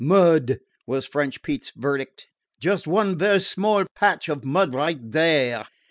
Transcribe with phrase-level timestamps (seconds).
[0.03, 0.57] "Mud,"
[0.87, 2.25] was French Pete's verdict.
[2.59, 5.67] "Just one vaire small patch of mud right there.